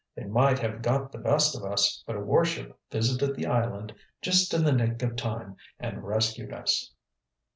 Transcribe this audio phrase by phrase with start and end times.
[0.15, 4.51] They might have got the best of us, but a warship visited the island just
[4.51, 6.91] in the nick of time and rescued us."